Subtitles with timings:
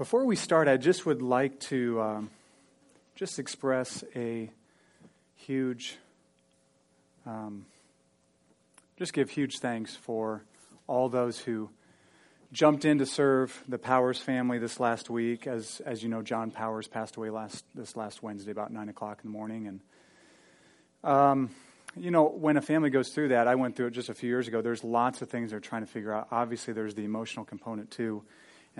[0.00, 2.30] Before we start, I just would like to um,
[3.16, 4.48] just express a
[5.36, 5.98] huge,
[7.26, 7.66] um,
[8.98, 10.40] just give huge thanks for
[10.86, 11.68] all those who
[12.50, 15.46] jumped in to serve the Powers family this last week.
[15.46, 19.18] As as you know, John Powers passed away last this last Wednesday about nine o'clock
[19.22, 19.80] in the morning, and
[21.04, 21.50] um,
[21.94, 24.30] you know when a family goes through that, I went through it just a few
[24.30, 24.62] years ago.
[24.62, 26.28] There's lots of things they're trying to figure out.
[26.30, 28.22] Obviously, there's the emotional component too.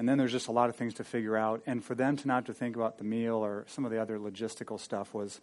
[0.00, 1.60] And then there's just a lot of things to figure out.
[1.66, 4.18] And for them to not to think about the meal or some of the other
[4.18, 5.42] logistical stuff was,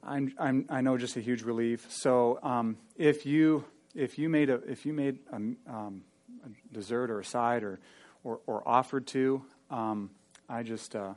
[0.00, 1.84] I'm, I'm, i know, just a huge relief.
[1.90, 3.64] So um, if you
[3.96, 6.04] if you made a if you made a, um,
[6.46, 7.80] a dessert or a side or
[8.22, 10.10] or, or offered to, um,
[10.48, 11.14] I just uh,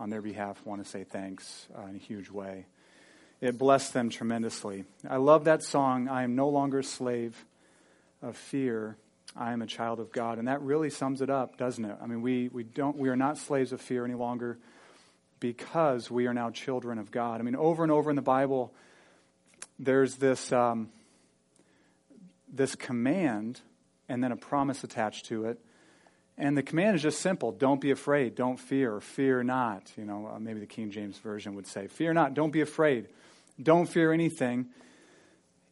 [0.00, 2.64] on their behalf want to say thanks uh, in a huge way.
[3.42, 4.86] It blessed them tremendously.
[5.06, 6.08] I love that song.
[6.08, 7.44] I am no longer a slave
[8.22, 8.96] of fear.
[9.36, 10.38] I am a child of God.
[10.38, 11.96] And that really sums it up, doesn't it?
[12.02, 14.58] I mean, we, we, don't, we are not slaves of fear any longer
[15.40, 17.40] because we are now children of God.
[17.40, 18.72] I mean, over and over in the Bible,
[19.78, 20.90] there's this, um,
[22.52, 23.60] this command
[24.08, 25.58] and then a promise attached to it.
[26.38, 29.90] And the command is just simple don't be afraid, don't fear, fear not.
[29.96, 33.08] You know, uh, maybe the King James Version would say, fear not, don't be afraid,
[33.62, 34.66] don't fear anything.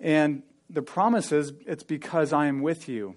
[0.01, 3.17] And the promise is, it's because I am with you.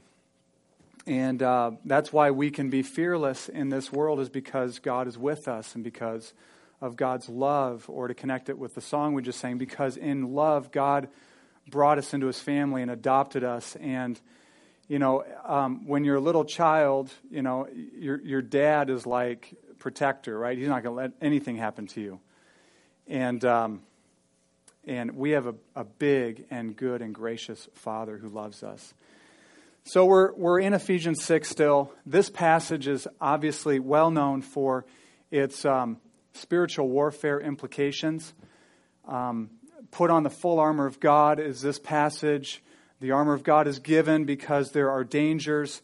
[1.06, 5.18] And uh, that's why we can be fearless in this world, is because God is
[5.18, 6.34] with us and because
[6.80, 10.34] of God's love, or to connect it with the song we just sang, because in
[10.34, 11.10] love, God
[11.70, 13.76] brought us into his family and adopted us.
[13.78, 14.20] And,
[14.88, 17.67] you know, um, when you're a little child, you know,
[17.98, 20.58] your, your dad is like protector, right?
[20.58, 22.20] He's not going to let anything happen to you.
[23.08, 23.82] And, um,
[24.86, 28.94] and we have a, a big and good and gracious Father who loves us.
[29.86, 31.92] So we're, we're in Ephesians 6 still.
[32.06, 34.86] This passage is obviously well known for
[35.30, 35.98] its um,
[36.31, 38.34] spiritual warfare implications.
[39.06, 39.50] Um,
[39.92, 42.64] put on the full armor of God is this passage.
[43.02, 45.82] The armor of God is given because there are dangers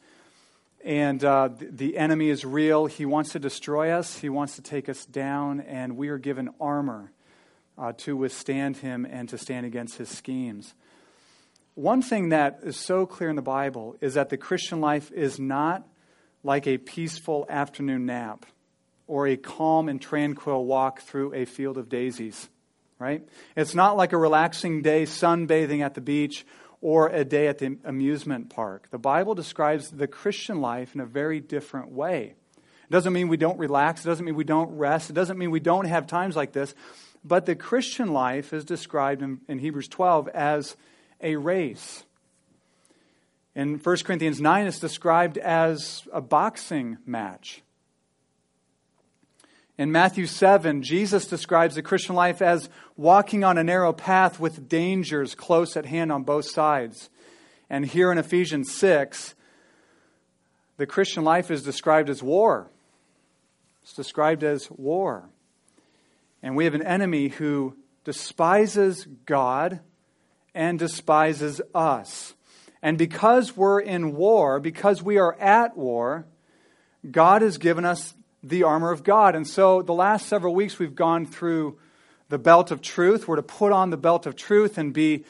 [0.82, 2.86] and uh, the enemy is real.
[2.86, 6.52] He wants to destroy us, he wants to take us down, and we are given
[6.62, 7.12] armor
[7.78, 10.74] uh, to withstand him and to stand against his schemes.
[11.76, 15.40] One thing that is so clear in the Bible is that the Christian life is
[15.40, 15.88] not
[16.44, 18.46] like a peaceful afternoon nap
[19.08, 22.50] or a calm and tranquil walk through a field of daisies,
[23.00, 23.28] right?
[23.56, 26.46] It's not like a relaxing day sunbathing at the beach
[26.82, 28.88] or a day at the amusement park.
[28.92, 32.36] The Bible describes the Christian life in a very different way.
[32.56, 35.52] It doesn't mean we don't relax, it doesn't mean we don't rest, it doesn't mean
[35.52, 36.74] we don't have times like this,
[37.24, 40.76] but the Christian life is described in, in Hebrews 12 as
[41.22, 42.04] a race.
[43.56, 47.62] In 1 Corinthians 9, it's described as a boxing match.
[49.78, 54.68] In Matthew 7, Jesus describes the Christian life as walking on a narrow path with
[54.68, 57.10] dangers close at hand on both sides.
[57.70, 59.36] And here in Ephesians 6,
[60.78, 62.70] the Christian life is described as war.
[63.84, 65.30] It's described as war.
[66.44, 69.80] And we have an enemy who despises God
[70.54, 72.34] and despises us.
[72.82, 76.26] And because we're in war, because we are at war,
[77.10, 79.36] God has given us the armor of God.
[79.36, 81.78] And so the last several weeks we've gone through
[82.30, 83.28] the belt of truth.
[83.28, 85.26] We're to put on the belt of truth and be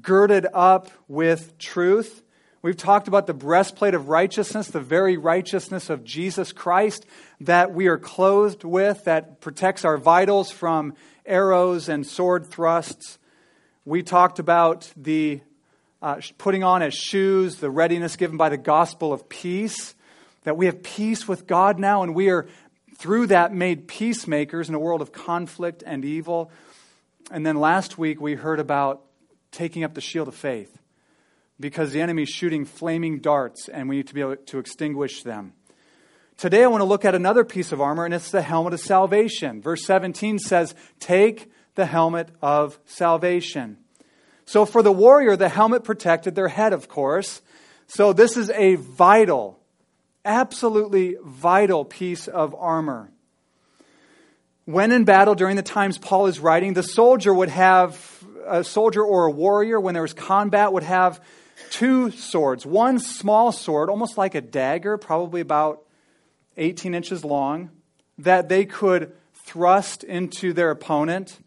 [0.00, 2.22] girded up with truth.
[2.62, 7.06] We've talked about the breastplate of righteousness, the very righteousness of Jesus Christ
[7.40, 10.94] that we are clothed with, that protects our vitals from
[11.24, 13.18] arrows and sword thrusts.
[13.88, 15.42] We talked about the
[16.02, 19.94] uh, putting on as shoes the readiness given by the gospel of peace,
[20.42, 22.48] that we have peace with God now, and we are
[22.96, 26.50] through that made peacemakers in a world of conflict and evil.
[27.30, 29.02] And then last week we heard about
[29.52, 30.76] taking up the shield of faith
[31.60, 35.22] because the enemy is shooting flaming darts and we need to be able to extinguish
[35.22, 35.52] them.
[36.36, 38.80] Today I want to look at another piece of armor, and it's the helmet of
[38.80, 39.62] salvation.
[39.62, 43.78] Verse 17 says, Take the helmet of salvation.
[44.46, 47.42] So for the warrior, the helmet protected their head, of course.
[47.86, 49.60] So this is a vital,
[50.24, 53.12] absolutely vital piece of armor.
[54.64, 59.02] When in battle, during the times Paul is writing, the soldier would have, a soldier
[59.02, 61.20] or a warrior, when there was combat, would have
[61.70, 62.66] two swords.
[62.66, 65.82] One small sword, almost like a dagger, probably about
[66.56, 67.70] 18 inches long,
[68.18, 71.38] that they could thrust into their opponent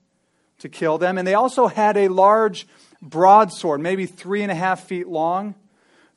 [0.60, 1.18] to kill them.
[1.18, 2.68] And they also had a large
[3.02, 5.56] broadsword, maybe three and a half feet long,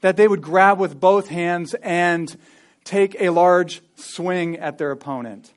[0.01, 2.37] that they would grab with both hands and
[2.85, 5.53] take a large swing at their opponent.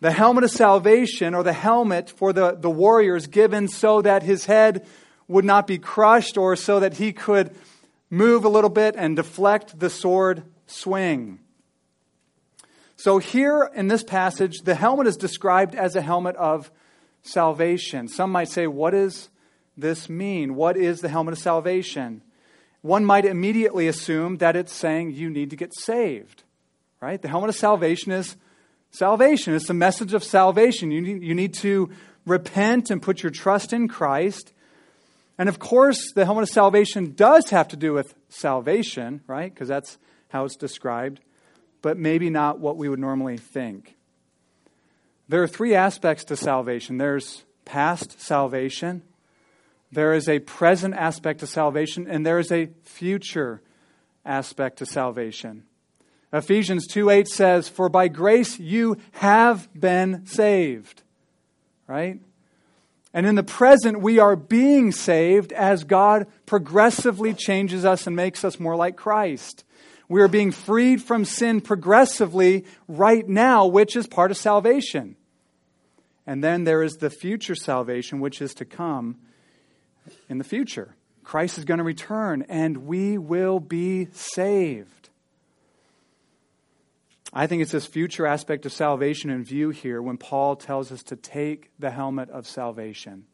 [0.00, 4.22] The helmet of salvation, or the helmet for the, the warrior, is given so that
[4.22, 4.86] his head
[5.28, 7.54] would not be crushed or so that he could
[8.08, 11.38] move a little bit and deflect the sword swing.
[13.02, 16.70] So, here in this passage, the helmet is described as a helmet of
[17.22, 18.08] salvation.
[18.08, 19.30] Some might say, What does
[19.74, 20.54] this mean?
[20.54, 22.20] What is the helmet of salvation?
[22.82, 26.42] One might immediately assume that it's saying you need to get saved,
[27.00, 27.22] right?
[27.22, 28.36] The helmet of salvation is
[28.90, 29.54] salvation.
[29.54, 30.90] It's the message of salvation.
[30.90, 31.88] You need, you need to
[32.26, 34.52] repent and put your trust in Christ.
[35.38, 39.50] And of course, the helmet of salvation does have to do with salvation, right?
[39.50, 39.96] Because that's
[40.28, 41.20] how it's described,
[41.82, 43.96] but maybe not what we would normally think.
[45.28, 49.02] There are three aspects to salvation there's past salvation,
[49.92, 53.60] there is a present aspect to salvation, and there is a future
[54.24, 55.64] aspect to salvation.
[56.32, 61.02] Ephesians 2 8 says, For by grace you have been saved.
[61.86, 62.20] Right?
[63.12, 68.44] And in the present, we are being saved as God progressively changes us and makes
[68.44, 69.64] us more like Christ.
[70.10, 75.14] We are being freed from sin progressively right now, which is part of salvation.
[76.26, 79.18] And then there is the future salvation, which is to come
[80.28, 80.96] in the future.
[81.22, 85.10] Christ is going to return, and we will be saved.
[87.32, 91.04] I think it's this future aspect of salvation in view here when Paul tells us
[91.04, 93.26] to take the helmet of salvation.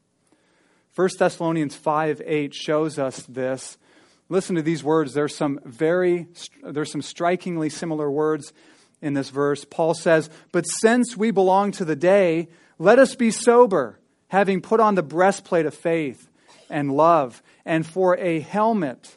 [0.94, 3.78] 1 Thessalonians 5 8 shows us this.
[4.28, 5.14] Listen to these words.
[5.14, 6.26] There's some very
[6.62, 8.52] there's some strikingly similar words
[9.00, 9.64] in this verse.
[9.64, 14.80] Paul says, But since we belong to the day, let us be sober, having put
[14.80, 16.28] on the breastplate of faith
[16.68, 19.16] and love, and for a helmet,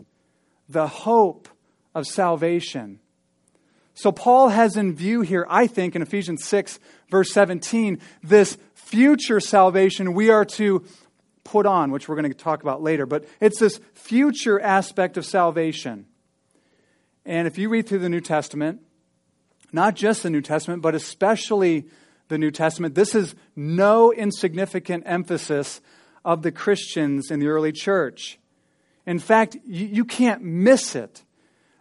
[0.68, 1.50] the hope
[1.96, 3.00] of salvation.
[3.96, 6.80] So, Paul has in view here, I think, in Ephesians 6,
[7.10, 10.86] verse 17, this future salvation we are to
[11.50, 13.08] put on, which we're going to talk about later.
[13.08, 16.06] But it's this future aspect of salvation.
[17.26, 18.82] And if you read through the New Testament,
[19.72, 21.88] not just the New Testament, but especially
[22.28, 25.82] the New Testament, this is no insignificant emphasis
[26.24, 28.38] of the Christians in the early church.
[29.08, 31.24] In fact, you, you can't miss it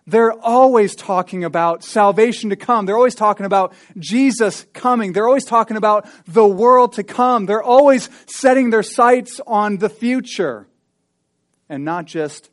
[0.08, 2.86] they're always talking about salvation to come.
[2.86, 5.12] They're always talking about Jesus coming.
[5.12, 7.44] They're always talking about the world to come.
[7.44, 10.66] They're always setting their sights on the future
[11.68, 12.48] and not just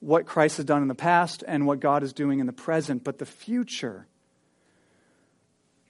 [0.00, 3.02] what Christ has done in the past and what God is doing in the present,
[3.02, 4.06] but the future.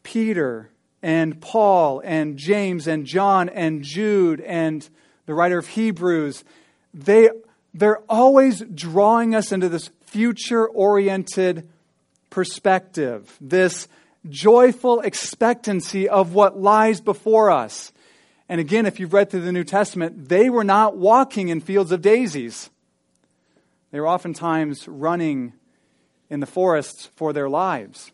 [0.05, 0.71] Peter
[1.03, 4.89] and Paul and James and John and Jude and
[5.27, 6.45] the writer of Hebrews,
[6.95, 7.31] they,
[7.75, 11.69] they're always drawing us into this future oriented
[12.31, 13.89] perspective, this
[14.29, 17.93] joyful expectancy of what lies before us.
[18.49, 21.93] And again, if you've read through the New Testament, they were not walking in fields
[21.93, 22.71] of daisies.
[23.91, 25.53] They were oftentimes running
[26.31, 28.13] in the forests for their lives.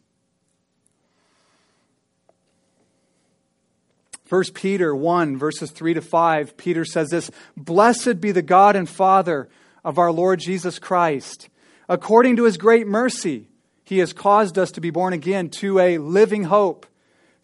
[4.28, 8.88] 1 Peter 1, verses 3 to 5, Peter says this Blessed be the God and
[8.88, 9.48] Father
[9.84, 11.48] of our Lord Jesus Christ
[11.88, 13.48] According to his great mercy,
[13.84, 16.86] he has caused us to be born again to a living hope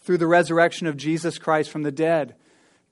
[0.01, 2.35] through the resurrection of Jesus Christ from the dead,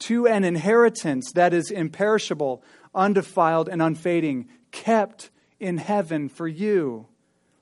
[0.00, 2.62] to an inheritance that is imperishable,
[2.95, 7.07] undefiled, and unfading, kept in heaven for you.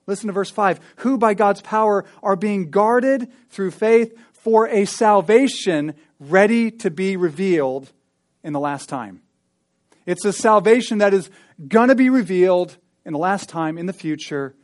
[0.07, 4.85] Listen to verse 5 who by God's power are being guarded through faith for a
[4.85, 7.93] salvation ready to be revealed
[8.43, 9.23] in the last time.
[10.05, 11.31] It's a salvation that is
[11.67, 12.77] going to be revealed
[13.07, 14.55] in the last time in the future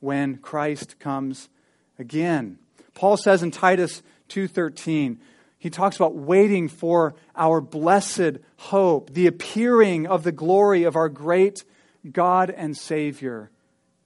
[0.00, 1.50] when Christ comes
[1.98, 2.58] again.
[2.94, 5.20] Paul says in Titus 2:13,
[5.58, 11.10] he talks about waiting for our blessed hope, the appearing of the glory of our
[11.10, 11.62] great
[12.10, 13.50] God and Savior,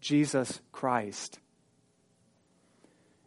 [0.00, 1.38] Jesus Christ.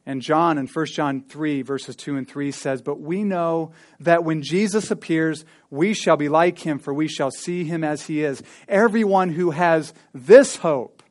[0.07, 4.23] And John in 1 John 3, verses 2 and 3 says, But we know that
[4.23, 8.23] when Jesus appears, we shall be like him, for we shall see him as he
[8.23, 8.41] is.
[8.69, 11.03] Everyone who has this hope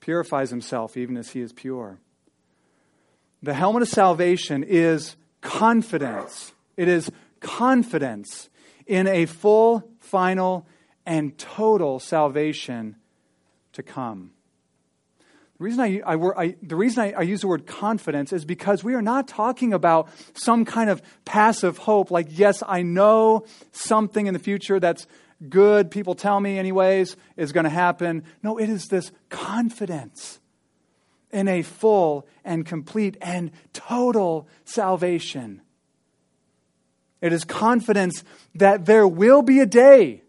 [0.00, 1.98] purifies himself even as he is pure.
[3.42, 6.52] The helmet of salvation is confidence.
[6.78, 8.48] It is confidence
[8.86, 10.66] in a full, final,
[11.04, 12.96] and total salvation
[13.74, 14.30] to come.
[15.58, 18.84] The reason I, I, I the reason I, I use the word confidence is because
[18.84, 24.26] we are not talking about some kind of passive hope, like, yes, I know something
[24.26, 25.06] in the future that's
[25.48, 28.24] good, people tell me, anyways, is going to happen.
[28.42, 30.40] No, it is this confidence
[31.30, 35.62] in a full and complete and total salvation.
[37.20, 40.22] It is confidence that there will be a day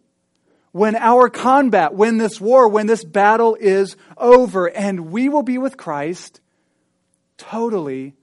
[0.77, 5.57] when our combat, when this war, when this battle is over, and we will be
[5.57, 6.39] with Christ
[7.38, 8.13] totally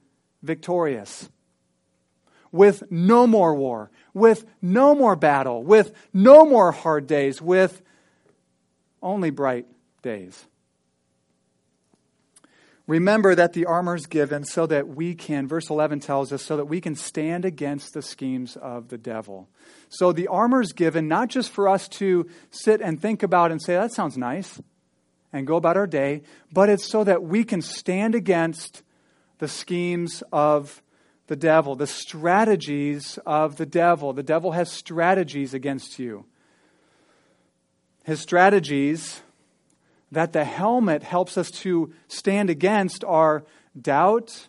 [0.41, 1.29] victorious.
[2.53, 7.83] With no more war, with no more battle, with no more hard days, with
[9.03, 9.67] only bright
[10.03, 10.47] days.
[12.87, 16.59] Remember that the armor is given so that we can, verse 11 tells us, so
[16.59, 19.49] that we can stand against the schemes of the devil.
[19.89, 23.63] So the armor is given not just for us to sit and think about and
[23.63, 24.61] say, that sounds nice,
[25.33, 26.23] and go about our day,
[26.53, 28.83] but it's so that we can stand against
[29.39, 30.83] the schemes of
[31.27, 34.13] the devil, the strategies of the devil.
[34.13, 36.27] The devil has strategies against you.
[38.05, 39.23] His strategies
[40.15, 43.45] that the helmet helps us to stand against our
[43.81, 44.49] doubt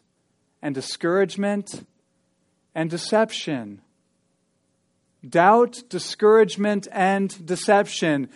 [0.62, 1.86] and discouragement
[2.74, 3.82] and deception.
[5.28, 8.30] Doubt, discouragement, and deception.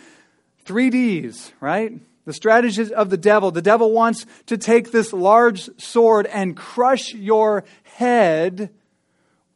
[0.64, 2.00] Three D's, right?
[2.24, 3.50] The strategies of the devil.
[3.50, 8.70] The devil wants to take this large sword and crush your head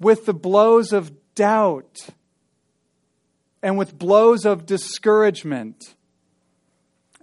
[0.01, 2.09] with the blows of doubt
[3.63, 5.95] and with blows of discouragement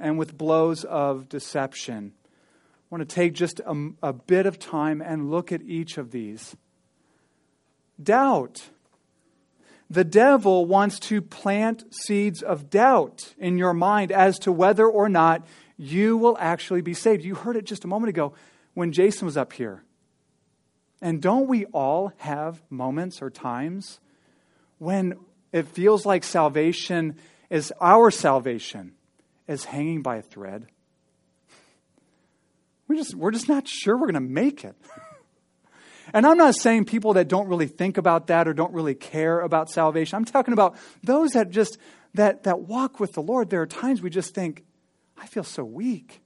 [0.02, 2.14] and with blows of deception.
[2.18, 6.12] I want to take just a, a bit of time and look at each of
[6.12, 6.58] these.
[8.02, 8.70] Doubt.
[9.90, 15.08] The devil wants to plant seeds of doubt in your mind as to whether or
[15.08, 15.46] not
[15.78, 17.24] you will actually be saved.
[17.24, 18.34] You heard it just a moment ago
[18.74, 19.84] when Jason was up here.
[21.02, 24.00] And don't we all have moments or times
[24.78, 25.16] when
[25.52, 27.18] it feels like salvation
[27.50, 28.94] is our salvation?
[29.48, 30.68] Is hanging by a thread.
[32.88, 34.76] We just, we're just not sure we're going to make it.
[36.14, 39.40] and I'm not saying people that don't really think about that or don't really care
[39.40, 40.18] about salvation.
[40.18, 41.78] I'm talking about those that just
[42.14, 43.50] that that walk with the Lord.
[43.50, 44.66] There are times we just think,
[45.18, 46.22] I feel so weak,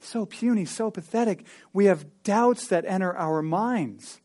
[0.00, 1.46] so puny, so pathetic.
[1.72, 4.20] We have doubts that enter our minds.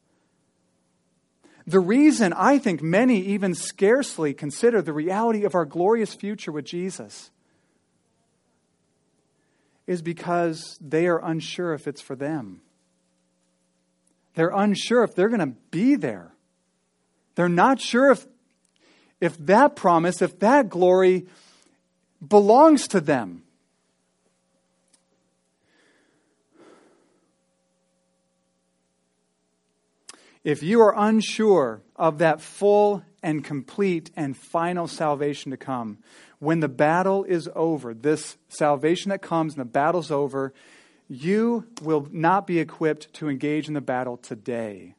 [1.68, 6.66] The reason I think many even scarcely consider the reality of our glorious future with
[6.66, 7.32] Jesus
[9.88, 12.62] is because they are unsure if it's for them.
[14.34, 16.34] They're unsure if they're going to be there.
[17.36, 18.26] They're not sure if,
[19.22, 21.28] if that promise, if that glory
[22.26, 23.44] belongs to them.
[30.44, 35.98] If you are unsure of that full and complete and final salvation to come,
[36.38, 40.54] when the battle is over, this salvation that comes and the battle's over,
[41.10, 44.94] you will not be equipped to engage in the battle today.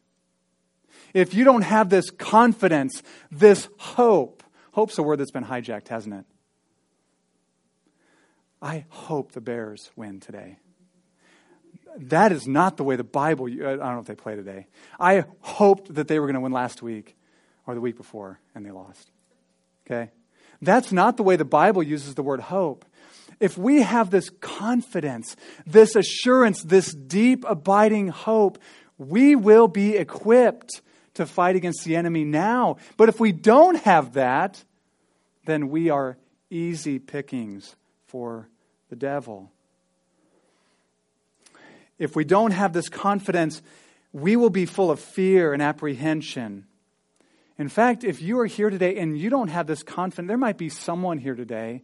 [1.14, 4.42] If you don't have this confidence, this hope,
[4.72, 6.24] hope's a word that's been hijacked, hasn't it?
[8.60, 10.58] I hope the Bears win today.
[11.96, 14.66] That is not the way the Bible, uh, I don't know if they play today.
[14.98, 17.16] I hoped that they were going to win last week
[17.66, 19.10] or the week before, and they lost.
[19.86, 20.10] Okay?
[20.62, 22.84] That's not the way the Bible uses the word hope.
[23.40, 28.58] If we have this confidence, this assurance, this deep, abiding hope,
[28.96, 30.80] we will be equipped
[31.14, 32.76] to fight against the enemy now.
[32.96, 34.64] But if we don't have that,
[35.44, 36.16] then we are
[36.50, 38.48] easy pickings for
[38.88, 39.50] the devil.
[41.98, 43.62] If we don't have this confidence,
[44.12, 46.66] we will be full of fear and apprehension.
[47.58, 50.58] In fact, if you are here today and you don't have this confidence, there might
[50.58, 51.82] be someone here today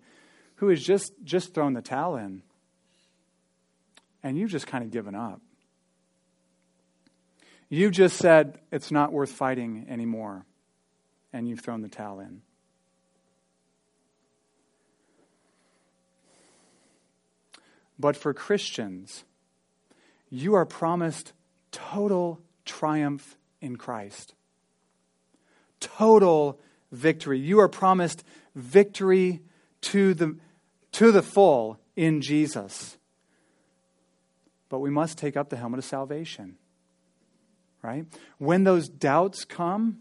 [0.57, 2.43] who has just, just thrown the towel in
[4.23, 5.41] and you've just kind of given up.
[7.71, 10.45] You've just said it's not worth fighting anymore
[11.33, 12.43] and you've thrown the towel in.
[17.99, 19.25] But for Christians,
[20.29, 21.33] you are promised
[21.71, 24.35] total triumph in Christ
[25.83, 26.59] total
[26.91, 27.39] victory.
[27.39, 28.25] You are promised
[28.55, 29.43] victory
[29.83, 30.37] to the,
[30.93, 32.97] to the full in Jesus.
[34.69, 36.57] But we must take up the helmet of salvation.
[37.83, 38.07] Right?
[38.39, 39.99] When those doubts come,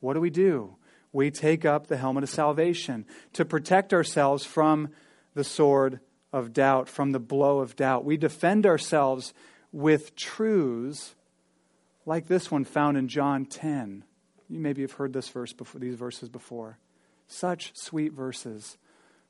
[0.00, 0.76] what do we do?
[1.12, 3.04] We take up the helmet of salvation
[3.34, 4.88] to protect ourselves from
[5.34, 6.00] the sword
[6.32, 8.04] of doubt, from the blow of doubt.
[8.04, 9.34] We defend ourselves
[9.72, 11.14] with truths
[12.06, 14.04] like this one found in John 10.
[14.48, 16.78] You maybe have heard this verse before, these verses before.
[17.26, 18.76] Such sweet verses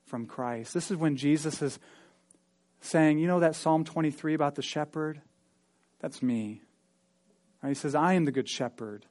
[0.06, 0.74] from Christ.
[0.74, 1.78] This is when Jesus is
[2.80, 5.20] saying, You know that Psalm 23 about the shepherd?
[6.00, 6.62] That's me.
[7.62, 7.70] Right?
[7.70, 9.06] He says, I am the good shepherd.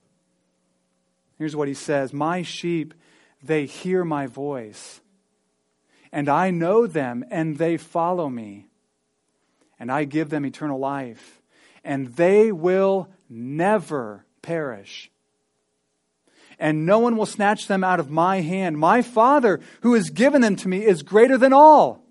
[1.38, 2.94] Here's what he says My sheep,
[3.42, 5.02] they hear my voice,
[6.12, 8.68] and I know them, and they follow me.
[9.80, 11.42] And I give them eternal life,
[11.84, 15.10] and they will never perish
[16.62, 18.78] and no one will snatch them out of my hand.
[18.78, 22.06] My Father, who has given them to me, is greater than all,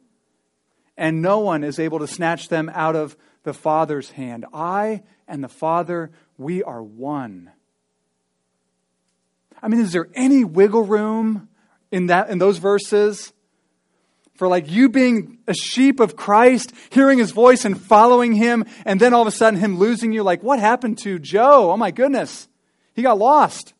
[0.96, 4.44] and no one is able to snatch them out of the Father's hand.
[4.52, 7.52] I and the Father, we are one.
[9.62, 11.48] I mean, is there any wiggle room
[11.92, 13.32] in that in those verses?
[14.34, 18.98] For like you being a sheep of Christ, hearing his voice and following him, and
[18.98, 21.70] then all of a sudden him losing you, like what happened to Joe?
[21.70, 22.48] Oh my goodness.
[22.94, 23.74] He got lost.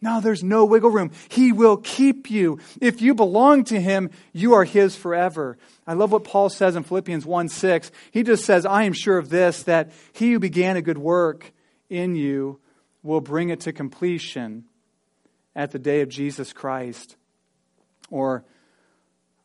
[0.00, 1.10] No, there's no wiggle room.
[1.28, 2.60] He will keep you.
[2.80, 5.58] If you belong to Him, you are His forever.
[5.86, 7.90] I love what Paul says in Philippians 1 6.
[8.12, 11.52] He just says, I am sure of this, that He who began a good work
[11.90, 12.60] in you
[13.02, 14.64] will bring it to completion
[15.56, 17.16] at the day of Jesus Christ.
[18.10, 18.44] Or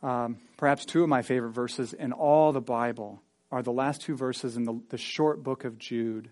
[0.04, 4.16] um, perhaps two of my favorite verses in all the Bible are the last two
[4.16, 6.30] verses in the, the short book of Jude.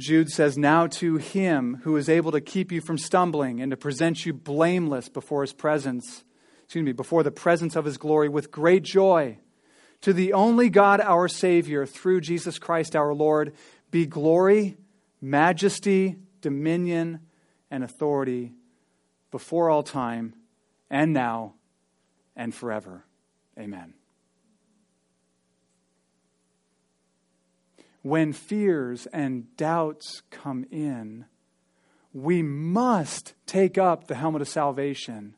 [0.00, 3.76] Jude says, Now to him who is able to keep you from stumbling and to
[3.76, 6.24] present you blameless before his presence,
[6.64, 9.38] excuse me, before the presence of his glory with great joy.
[10.02, 13.54] To the only God, our Savior, through Jesus Christ our Lord,
[13.90, 14.76] be glory,
[15.20, 17.20] majesty, dominion,
[17.70, 18.52] and authority
[19.30, 20.34] before all time,
[20.88, 21.54] and now,
[22.34, 23.04] and forever.
[23.58, 23.99] Amen.
[28.02, 31.26] When fears and doubts come in,
[32.12, 35.34] we must take up the helmet of salvation.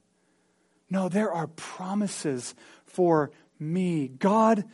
[0.88, 2.54] No, there are promises
[2.86, 4.08] for me.
[4.08, 4.64] God,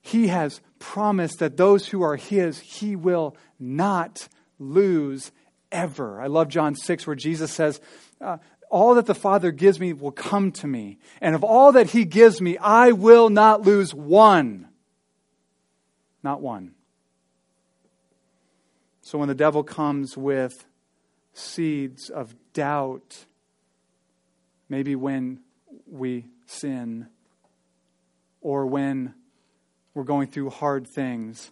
[0.00, 5.32] He has promised that those who are His, He will not lose
[5.70, 6.20] ever.
[6.20, 7.80] I love John 6, where Jesus says,
[8.20, 8.38] uh,
[8.70, 12.04] All that the Father gives me will come to me, and of all that He
[12.04, 14.68] gives me, I will not lose one.
[16.22, 16.72] Not one.
[19.00, 20.64] So when the devil comes with
[21.32, 23.26] seeds of doubt,
[24.68, 25.40] maybe when
[25.90, 27.08] we sin,
[28.40, 29.14] or when
[29.94, 31.50] we're going through hard things,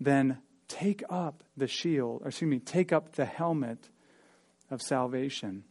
[0.00, 3.88] then take up the shield, or excuse me, take up the helmet
[4.70, 5.64] of salvation.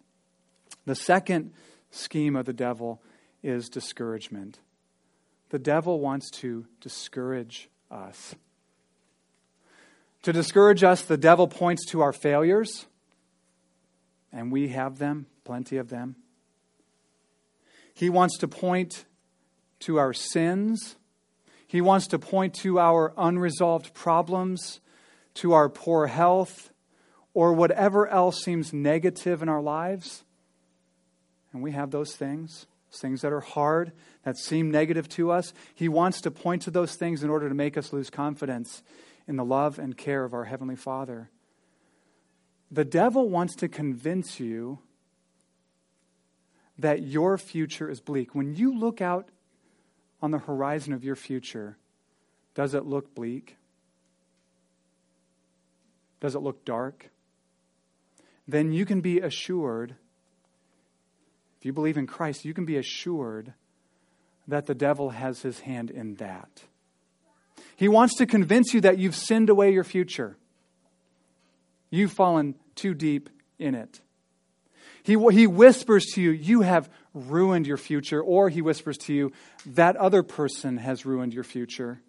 [0.85, 1.53] The second
[1.91, 3.01] scheme of the devil
[3.43, 4.59] is discouragement.
[5.49, 8.35] The devil wants to discourage us.
[10.23, 12.85] To discourage us, the devil points to our failures,
[14.31, 16.15] and we have them, plenty of them.
[17.93, 19.05] He wants to point
[19.79, 20.95] to our sins.
[21.65, 24.79] He wants to point to our unresolved problems,
[25.35, 26.71] to our poor health,
[27.33, 30.23] or whatever else seems negative in our lives.
[31.53, 33.91] And we have those things things that are hard,
[34.23, 35.53] that seem negative to us.
[35.75, 38.81] He wants to point to those things in order to make us lose confidence
[39.27, 41.29] in the love and care of our Heavenly Father.
[42.71, 44.79] The devil wants to convince you
[46.77, 48.35] that your future is bleak.
[48.35, 49.29] When you look out
[50.21, 51.77] on the horizon of your future,
[52.55, 53.57] does it look bleak?
[56.19, 57.09] Does it look dark?
[58.47, 59.95] Then you can be assured
[61.57, 63.53] if you believe in Christ, you can be assured
[64.47, 66.63] that the devil has his hand in that.
[67.75, 70.37] He wants to convince you that you've sinned away your future.
[71.89, 74.01] You've fallen too deep in it.
[75.03, 78.21] He, he whispers to you, You have ruined your future.
[78.21, 79.31] Or he whispers to you,
[79.65, 82.01] That other person has ruined your future.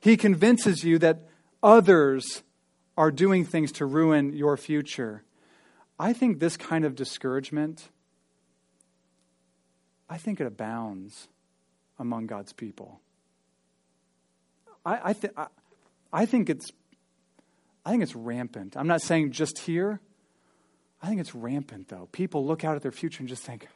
[0.00, 1.28] He convinces you that
[1.62, 2.42] others
[2.96, 5.22] are doing things to ruin your future.
[6.00, 7.90] I think this kind of discouragement,
[10.08, 11.28] I think it abounds
[11.98, 13.02] among God's people.
[14.82, 15.46] I, I, th- I,
[16.10, 16.70] I think it's
[17.84, 18.78] I think it's rampant.
[18.78, 20.00] I'm not saying just here.
[21.02, 22.08] I think it's rampant though.
[22.12, 23.68] People look out at their future and just think,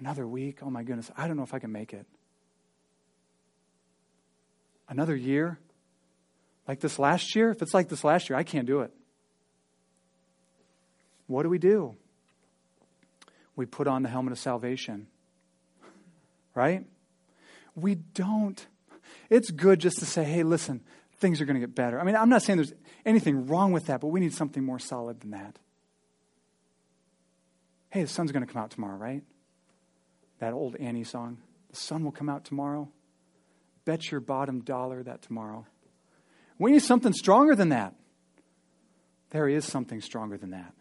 [0.00, 2.06] another week, oh my goodness, I don't know if I can make it.
[4.88, 5.60] Another year?
[6.66, 7.50] Like this last year?
[7.50, 8.92] If it's like this last year, I can't do it.
[11.32, 11.96] What do we do?
[13.56, 15.06] We put on the helmet of salvation.
[16.54, 16.84] Right?
[17.74, 18.64] We don't.
[19.30, 20.82] It's good just to say, hey, listen,
[21.16, 21.98] things are going to get better.
[21.98, 22.74] I mean, I'm not saying there's
[23.06, 25.58] anything wrong with that, but we need something more solid than that.
[27.88, 29.22] Hey, the sun's going to come out tomorrow, right?
[30.38, 31.38] That old Annie song.
[31.70, 32.90] The sun will come out tomorrow.
[33.86, 35.66] Bet your bottom dollar that tomorrow.
[36.58, 37.94] We need something stronger than that.
[39.30, 40.74] There is something stronger than that.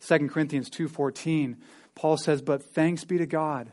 [0.00, 1.56] 2 Corinthians 2:14,
[1.94, 3.72] Paul says, "But thanks be to God,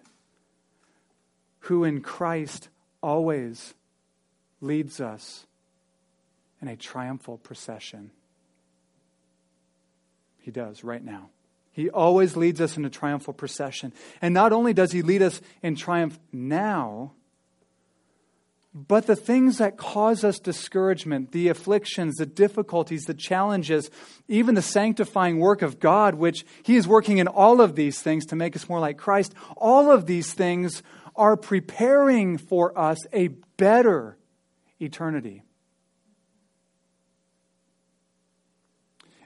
[1.61, 2.69] who in Christ
[3.01, 3.73] always
[4.61, 5.45] leads us
[6.61, 8.11] in a triumphal procession."
[10.39, 11.29] He does right now.
[11.71, 13.93] He always leads us in a triumphal procession.
[14.21, 17.13] And not only does he lead us in triumph now,
[18.75, 23.91] but the things that cause us discouragement, the afflictions, the difficulties, the challenges,
[24.27, 28.25] even the sanctifying work of God, which He is working in all of these things
[28.27, 30.81] to make us more like Christ, all of these things
[31.15, 34.17] are preparing for us a better
[34.79, 35.43] eternity.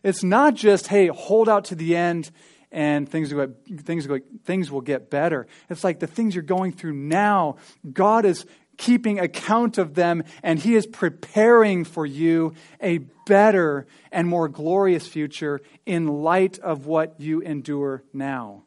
[0.03, 2.31] It's not just, hey, hold out to the end
[2.71, 5.47] and things will, things, will, things will get better.
[5.69, 7.55] It's like the things you're going through now,
[7.91, 8.45] God is
[8.77, 15.07] keeping account of them, and He is preparing for you a better and more glorious
[15.07, 18.63] future in light of what you endure now.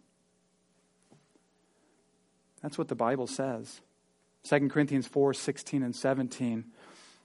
[2.63, 3.81] That's what the Bible says.
[4.45, 6.65] 2 Corinthians 4 16 and 17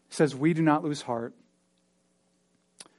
[0.09, 1.33] says, We do not lose heart.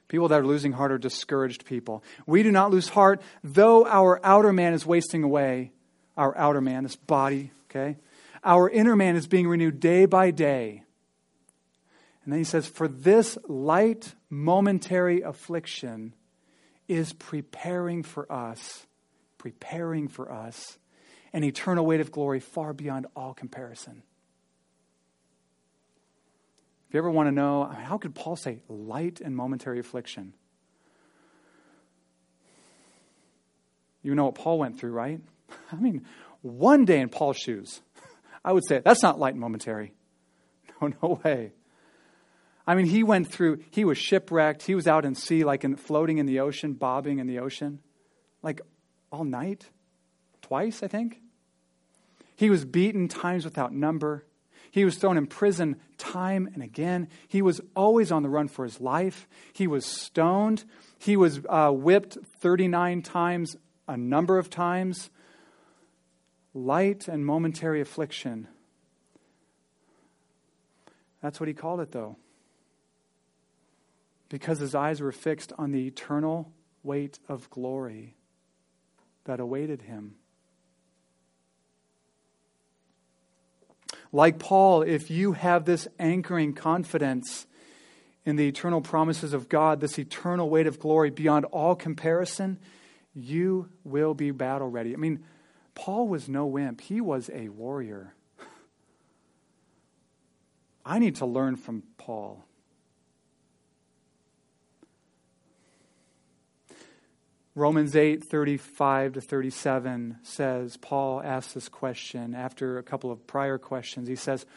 [0.07, 2.03] People that are losing heart are discouraged people.
[2.25, 5.71] We do not lose heart, though our outer man is wasting away.
[6.15, 7.97] Our outer man, this body, okay?
[8.43, 10.83] Our inner man is being renewed day by day.
[12.23, 16.13] And then he says, For this light momentary affliction
[16.87, 18.85] is preparing for us,
[19.37, 20.77] preparing for us
[21.33, 24.03] an eternal weight of glory far beyond all comparison.
[26.87, 30.33] If you ever want to know, how could Paul say light and momentary affliction?
[34.03, 35.19] You know what Paul went through, right?
[35.71, 36.05] I mean,
[36.41, 37.81] one day in Paul's shoes.
[38.47, 39.93] I would say that's not light and momentary.
[40.79, 41.53] No, no way.
[42.67, 44.61] I mean, he went through, he was shipwrecked.
[44.61, 47.79] He was out in sea, like in, floating in the ocean, bobbing in the ocean,
[48.43, 48.61] like
[49.11, 49.71] all night,
[50.43, 51.19] twice, I think.
[52.35, 54.23] He was beaten times without number.
[54.69, 57.07] He was thrown in prison time and again.
[57.27, 59.27] He was always on the run for his life.
[59.51, 60.63] He was stoned.
[60.99, 63.55] He was uh, whipped 39 times,
[63.87, 65.09] a number of times
[66.57, 68.47] light and momentary affliction.
[71.21, 72.17] That's what he called it, though.
[74.29, 76.51] Because his eyes were fixed on the eternal
[76.83, 78.15] weight of glory
[79.25, 80.15] that awaited him.
[84.11, 87.45] Like Paul, if you have this anchoring confidence
[88.25, 92.57] in the eternal promises of God, this eternal weight of glory beyond all comparison,
[93.13, 94.93] you will be battle ready.
[94.93, 95.23] I mean,
[95.77, 98.15] Paul was no wimp, he was a warrior.
[100.83, 102.43] I need to learn from Paul.
[107.53, 113.59] Romans 8, 35 to 37 says, Paul asks this question after a couple of prior
[113.59, 114.07] questions.
[114.07, 114.47] He says,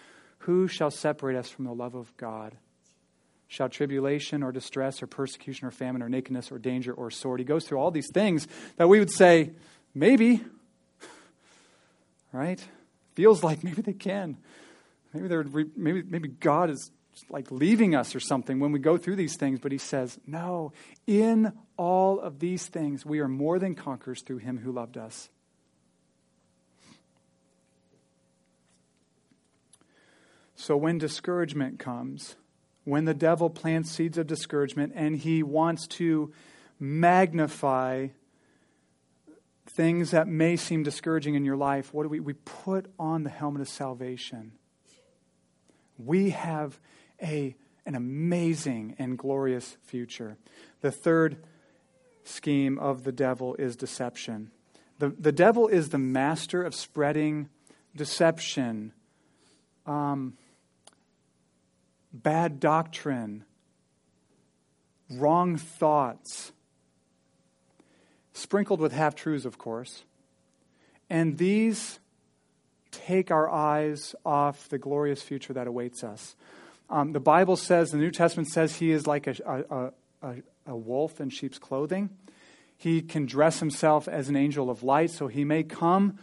[0.40, 2.56] Who shall separate us from the love of God?
[3.46, 7.40] Shall tribulation or distress or persecution or famine or nakedness or danger or sword?
[7.40, 9.50] He goes through all these things that we would say,
[9.94, 10.42] maybe,
[12.32, 12.64] right?
[13.14, 14.36] Feels like maybe they can.
[15.12, 15.44] Maybe they're
[15.76, 16.90] maybe maybe God is
[17.28, 20.72] like leaving us or something when we go through these things, but he says, "No,
[21.06, 25.28] in all of these things we are more than conquerors through him who loved us."
[30.54, 32.36] So when discouragement comes,
[32.84, 36.32] when the devil plants seeds of discouragement and he wants to
[36.78, 38.08] magnify
[39.70, 42.20] things that may seem discouraging in your life, what do we?
[42.20, 44.52] We put on the helmet of salvation.
[45.98, 46.80] We have
[47.22, 47.54] a,
[47.86, 50.36] an amazing and glorious future.
[50.80, 51.44] The third
[52.24, 54.50] scheme of the devil is deception.
[54.98, 57.48] The, the devil is the master of spreading
[57.96, 58.92] deception,
[59.86, 60.34] um,
[62.12, 63.44] bad doctrine,
[65.10, 66.52] wrong thoughts
[68.32, 70.04] sprinkled with half truths, of course.
[71.08, 71.98] And these
[72.90, 76.34] take our eyes off the glorious future that awaits us.
[76.88, 79.36] Um, the Bible says, the New Testament says, he is like a,
[80.22, 82.10] a, a, a wolf in sheep's clothing.
[82.76, 86.18] He can dress himself as an angel of light, so he may come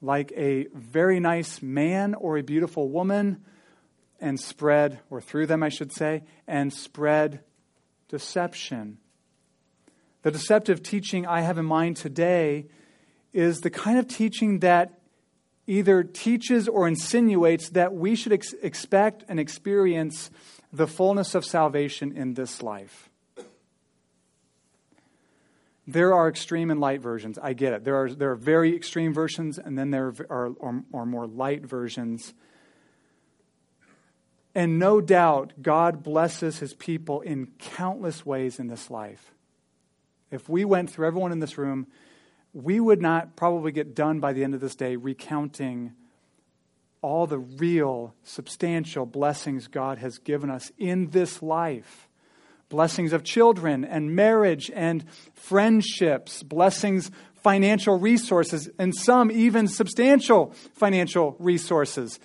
[0.00, 3.44] like a very nice man or a beautiful woman,
[4.20, 7.40] and spread, or through them, I should say, and spread
[8.08, 8.98] deception.
[10.22, 12.66] The deceptive teaching I have in mind today
[13.32, 15.00] is the kind of teaching that
[15.66, 20.30] either teaches or insinuates that we should ex- expect and experience
[20.72, 23.10] the fullness of salvation in this life.
[25.86, 27.38] There are extreme and light versions.
[27.42, 27.84] I get it.
[27.84, 31.66] There are, there are very extreme versions, and then there are, are, are more light
[31.66, 32.32] versions.
[34.54, 39.32] And no doubt, God blesses his people in countless ways in this life.
[40.32, 41.86] If we went through everyone in this room,
[42.52, 45.92] we would not probably get done by the end of this day recounting
[47.02, 52.08] all the real, substantial blessings God has given us in this life
[52.72, 61.36] blessings of children and marriage and friendships, blessings, financial resources, and some even substantial financial
[61.38, 62.18] resources.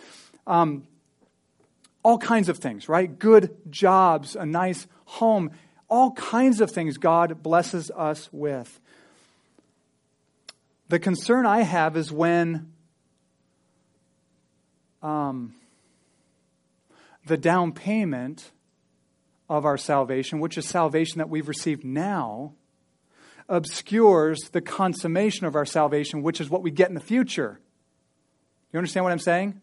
[0.47, 0.87] Um,
[2.01, 3.19] all kinds of things, right?
[3.19, 5.51] Good jobs, a nice home,
[5.89, 8.79] all kinds of things God blesses us with.
[10.89, 12.71] The concern I have is when
[15.01, 15.53] um,
[17.25, 18.51] the down payment
[19.49, 22.53] of our salvation, which is salvation that we've received now,
[23.49, 27.59] obscures the consummation of our salvation, which is what we get in the future.
[28.71, 29.61] You understand what I'm saying?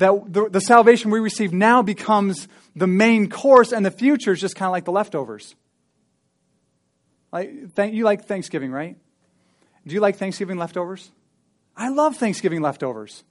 [0.00, 4.40] That the, the salvation we receive now becomes the main course, and the future is
[4.40, 5.54] just kind of like the leftovers.
[7.30, 8.96] Like, thank, you like Thanksgiving, right?
[9.86, 11.10] Do you like Thanksgiving leftovers?
[11.76, 13.24] I love Thanksgiving leftovers.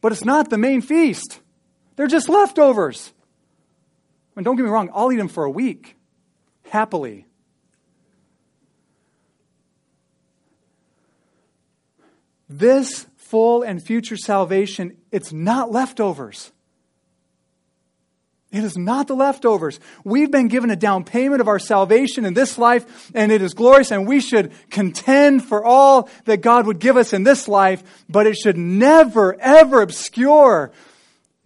[0.00, 1.40] But it's not the main feast.
[1.96, 3.12] They're just leftovers.
[4.36, 5.96] And don't get me wrong, I'll eat them for a week,
[6.70, 7.26] happily.
[12.48, 16.52] This full and future salvation, it's not leftovers.
[18.52, 19.80] It is not the leftovers.
[20.04, 23.54] We've been given a down payment of our salvation in this life, and it is
[23.54, 27.82] glorious, and we should contend for all that God would give us in this life,
[28.06, 30.70] but it should never, ever obscure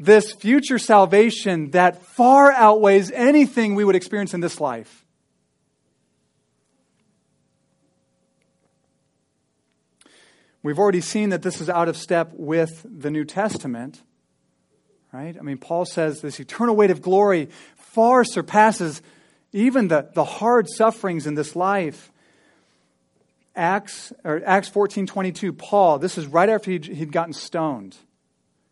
[0.00, 5.05] this future salvation that far outweighs anything we would experience in this life.
[10.66, 14.02] We've already seen that this is out of step with the New Testament,
[15.12, 15.36] right?
[15.38, 19.00] I mean, Paul says this eternal weight of glory far surpasses
[19.52, 22.10] even the, the hard sufferings in this life.
[23.54, 27.96] Acts, or Acts 14 22, Paul, this is right after he'd, he'd gotten stoned.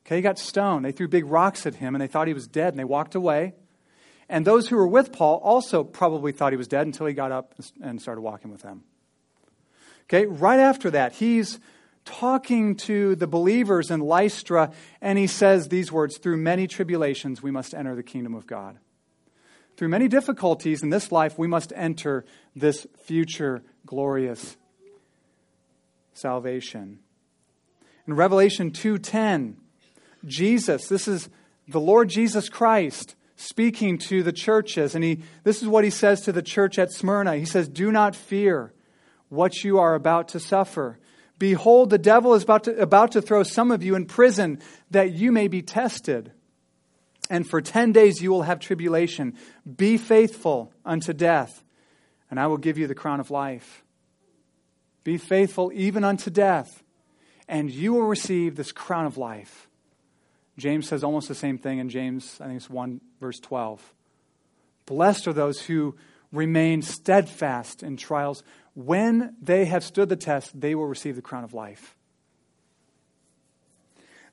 [0.05, 0.85] Okay, he got stoned.
[0.85, 3.15] They threw big rocks at him and they thought he was dead and they walked
[3.15, 3.55] away.
[4.29, 7.31] And those who were with Paul also probably thought he was dead until he got
[7.31, 8.83] up and started walking with them.
[10.07, 11.61] Okay, right after that, he's
[12.05, 17.51] talking to the believers in Lystra and he says these words Through many tribulations, we
[17.51, 18.79] must enter the kingdom of God.
[19.77, 24.57] Through many difficulties in this life, we must enter this future glorious
[26.13, 27.01] salvation.
[28.07, 29.57] In Revelation 2:10,
[30.25, 31.29] Jesus, this is
[31.67, 34.95] the Lord Jesus Christ speaking to the churches.
[34.95, 37.37] And he, this is what he says to the church at Smyrna.
[37.37, 38.73] He says, Do not fear
[39.29, 40.99] what you are about to suffer.
[41.39, 45.13] Behold, the devil is about to, about to throw some of you in prison that
[45.13, 46.33] you may be tested.
[47.29, 49.35] And for 10 days you will have tribulation.
[49.77, 51.65] Be faithful unto death,
[52.31, 53.85] and I will give you the crown of life.
[55.03, 56.83] Be faithful even unto death,
[57.49, 59.69] and you will receive this crown of life.
[60.57, 63.95] James says almost the same thing in James, I think it's 1 verse 12.
[64.87, 65.97] Blessed are those who
[66.31, 68.43] remain steadfast in trials.
[68.75, 71.97] When they have stood the test, they will receive the crown of life.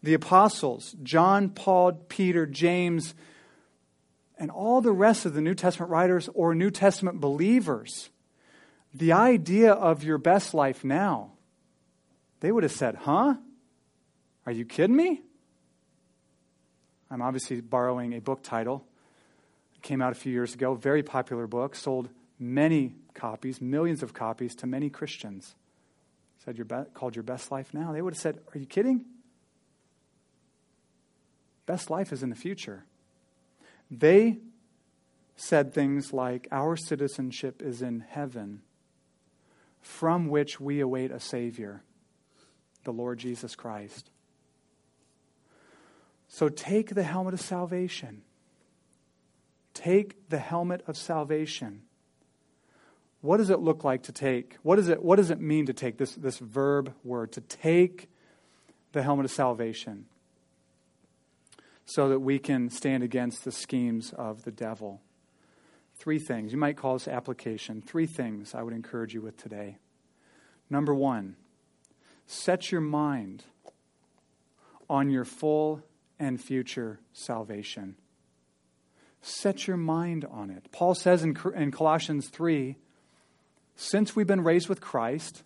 [0.04, 3.14] The apostles, John, Paul, Peter, James,
[4.38, 8.10] and all the rest of the New Testament writers or New Testament believers,
[8.94, 11.34] the idea of your best life now,
[12.40, 13.36] they would have said, Huh?
[14.48, 15.22] Are you kidding me?
[17.12, 18.84] I'm obviously borrowing a book title.
[19.76, 24.14] It came out a few years ago, very popular book, sold many copies, millions of
[24.14, 25.56] copies to many Christians.
[26.44, 27.92] Said your be- called your best life now.
[27.92, 29.06] They would have said, "Are you kidding?
[31.66, 32.86] Best life is in the future."
[33.90, 34.40] They
[35.36, 38.64] said things like, "Our citizenship is in heaven,
[39.82, 41.84] from which we await a savior,
[42.84, 44.10] the Lord Jesus Christ."
[46.28, 48.24] So take the helmet of salvation.
[49.74, 51.84] Take the helmet of salvation.
[53.22, 54.58] What does it look like to take?
[54.64, 58.10] What, is it, what does it mean to take this, this verb word, to take
[58.92, 60.08] the helmet of salvation?
[61.92, 65.02] so that we can stand against the schemes of the devil.
[65.96, 66.54] Three things.
[66.54, 67.82] You might call this application.
[67.82, 69.78] Three things I would encourage you with today.
[70.70, 71.36] Number one,
[72.26, 73.44] set your mind
[74.90, 75.84] on your full
[76.18, 77.96] and future salvation.
[79.22, 80.72] Set your mind on it.
[80.72, 82.78] Paul says in, in Colossians 3
[83.76, 85.44] since we've been raised with Christ,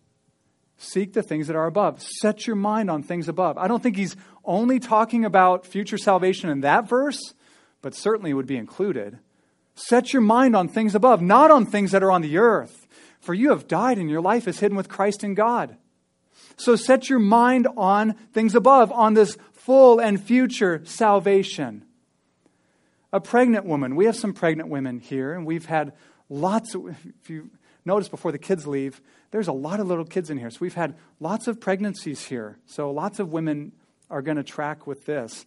[0.77, 2.01] seek the things that are above.
[2.01, 3.57] Set your mind on things above.
[3.57, 7.33] I don't think he's only talking about future salvation in that verse,
[7.81, 9.19] but certainly would be included.
[9.75, 12.87] Set your mind on things above, not on things that are on the earth.
[13.19, 15.77] For you have died and your life is hidden with Christ in God.
[16.57, 21.83] So set your mind on things above, on this full and future salvation.
[23.11, 25.93] A pregnant woman, we have some pregnant women here, and we've had
[26.29, 27.49] lots of, if you
[27.85, 30.49] notice before the kids leave, there's a lot of little kids in here.
[30.49, 32.57] So we've had lots of pregnancies here.
[32.65, 33.71] So lots of women
[34.09, 35.45] are going to track with this.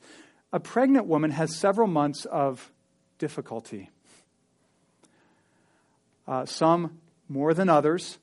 [0.52, 2.72] A pregnant woman has several months of
[3.18, 3.90] difficulty.
[6.26, 6.98] Uh, some
[7.28, 8.18] more than others.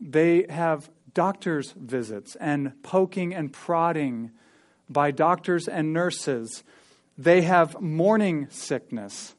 [0.00, 4.30] They have doctor's visits and poking and prodding
[4.88, 6.62] by doctors and nurses.
[7.18, 9.34] They have morning sickness,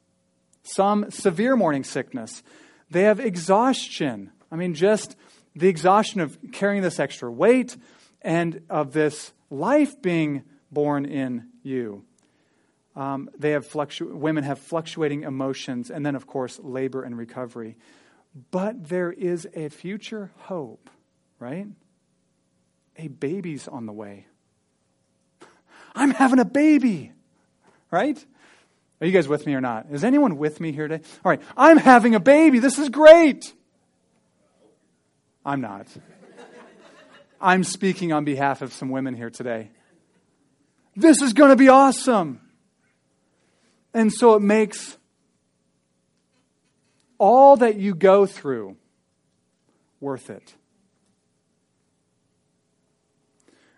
[0.63, 2.41] some severe morning sickness.
[2.89, 4.32] They have exhaustion.
[4.52, 5.15] I mean, just
[5.56, 7.76] the exhaustion of carrying this extra weight
[8.21, 12.04] and of this life being born in you.
[12.95, 17.78] Um, they have fluctu- women have fluctuating emotions, and then, of course, labor and recovery.
[18.52, 20.89] But there is a future hope,
[21.39, 21.67] right?
[22.97, 24.26] A baby's on the way.
[25.95, 27.12] I'm having a baby,
[27.91, 28.23] right?
[28.99, 29.88] Are you guys with me or not?
[29.91, 31.03] Is anyone with me here today?
[31.23, 32.60] All right, I'm having a baby.
[32.60, 33.53] This is great.
[35.45, 35.88] I'm not.
[37.39, 39.69] I'm speaking on behalf of some women here today.
[40.95, 42.41] This is going to be awesome.
[43.93, 44.97] And so it makes
[47.19, 48.77] all that you go through
[49.99, 50.55] worth it.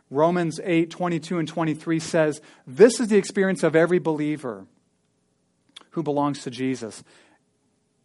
[0.09, 4.65] Romans 8, 22 and 23 says, This is the experience of every believer
[5.91, 7.03] who belongs to Jesus.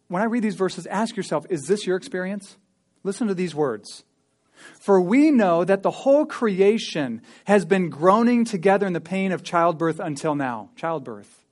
[0.07, 2.57] When I read these verses, ask yourself, is this your experience?
[3.03, 4.03] Listen to these words.
[4.79, 9.43] For we know that the whole creation has been groaning together in the pain of
[9.43, 10.69] childbirth until now.
[10.75, 11.43] Childbirth.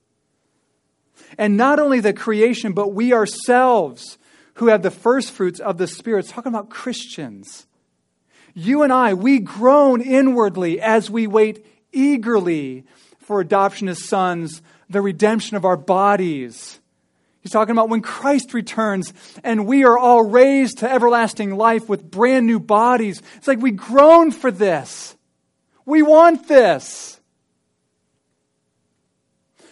[1.38, 4.18] And not only the creation, but we ourselves
[4.56, 6.20] who have the first fruits of the Spirit.
[6.20, 7.68] It's talking about Christians.
[8.54, 12.86] You and I, we groan inwardly as we wait eagerly
[13.20, 14.62] for adoption as sons,
[14.94, 16.80] the redemption of our bodies.
[17.42, 22.10] He's talking about when Christ returns and we are all raised to everlasting life with
[22.10, 23.22] brand new bodies.
[23.36, 25.18] It's like we groan for this.
[25.86, 27.20] We want this.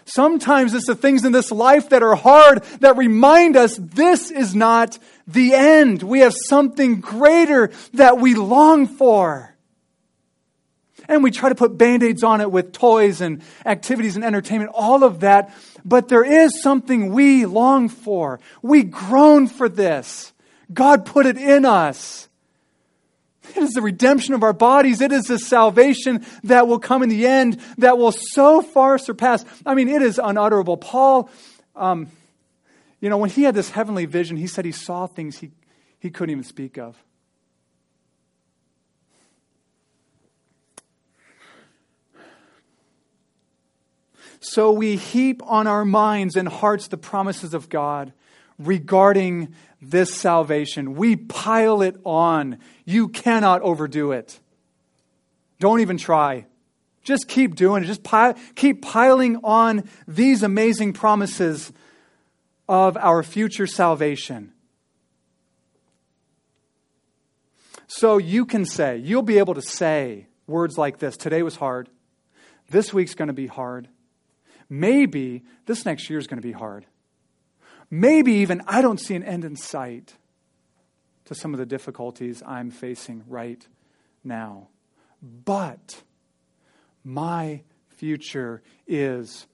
[0.04, 4.54] Sometimes it's the things in this life that are hard that remind us this is
[4.54, 6.04] not the end.
[6.04, 9.51] We have something greater that we long for.
[11.08, 14.72] And we try to put band aids on it with toys and activities and entertainment,
[14.74, 15.54] all of that.
[15.84, 18.40] But there is something we long for.
[18.62, 20.34] We groan for this.
[20.74, 22.30] God put it in us.
[23.56, 25.02] It is the redemption of our bodies.
[25.02, 29.44] It is the salvation that will come in the end that will so far surpass.
[29.66, 30.78] I mean, it is unutterable.
[30.78, 31.30] Paul,
[31.76, 32.08] um,
[33.00, 35.52] you know, when he had this heavenly vision, he said he saw things he,
[36.00, 36.96] he couldn't even speak of.
[44.42, 48.12] So we heap on our minds and hearts the promises of God
[48.58, 50.96] regarding this salvation.
[50.96, 52.58] We pile it on.
[52.84, 54.40] You cannot overdo it.
[55.60, 56.48] Don't even try.
[57.04, 57.88] Just keep doing it.
[57.88, 61.72] Just pile, keep piling on these amazing promises
[62.68, 64.54] of our future salvation.
[67.86, 71.90] So you can say, you'll be able to say words like this Today was hard.
[72.72, 73.88] This week's going to be hard.
[74.74, 76.86] Maybe this next year is going to be hard.
[77.90, 80.16] Maybe even I don't see an end in sight
[81.26, 83.68] to some of the difficulties I'm facing right
[84.24, 84.70] now.
[85.22, 86.02] But
[87.04, 89.46] my future is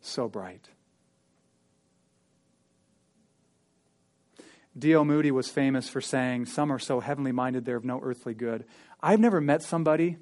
[0.00, 0.68] so bright.
[4.78, 5.04] D.L.
[5.04, 8.64] Moody was famous for saying, Some are so heavenly minded they're of no earthly good.
[9.02, 10.16] I've never met somebody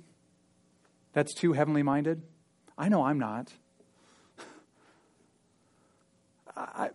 [1.13, 2.23] that's too heavenly minded.
[2.79, 3.53] I know I'm not.
[6.57, 6.91] I,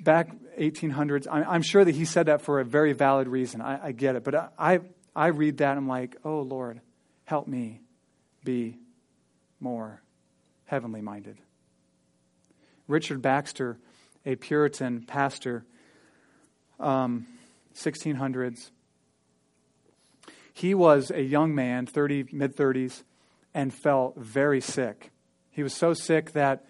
[0.00, 3.60] back 1800s, I, am sure that he said that for a very valid reason.
[3.60, 4.22] I, I get it.
[4.22, 4.80] But I,
[5.14, 6.80] I read that and I'm like, oh, Lord,
[7.24, 7.80] help me
[8.44, 8.78] be
[9.58, 10.02] more
[10.66, 11.38] heavenly minded.
[12.86, 13.78] Richard Baxter,
[14.24, 15.64] a Puritan pastor,
[16.78, 17.26] um,
[17.74, 18.70] 1600s.
[20.52, 23.02] He was a young man, 30, mid 30s,
[23.54, 25.10] and fell very sick.
[25.50, 26.64] He was so sick that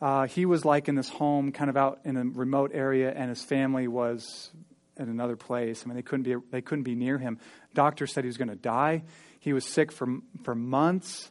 [0.00, 3.30] uh, he was like in this home, kind of out in a remote area, and
[3.30, 4.50] his family was
[4.98, 5.82] in another place.
[5.84, 7.38] I mean, they couldn't be they couldn't be near him.
[7.74, 9.04] Doctor said he was going to die.
[9.40, 11.30] He was sick for for months,